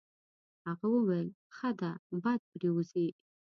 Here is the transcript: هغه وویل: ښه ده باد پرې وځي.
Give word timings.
هغه 0.67 0.87
وویل: 0.95 1.27
ښه 1.55 1.69
ده 1.79 1.91
باد 2.23 2.39
پرې 2.51 2.69
وځي. 2.75 3.07